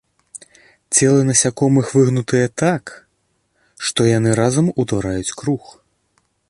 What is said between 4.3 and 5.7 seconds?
разам утвараюць круг.